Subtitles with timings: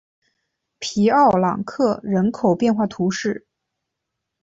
[0.79, 3.45] 皮奥朗克人口变化图示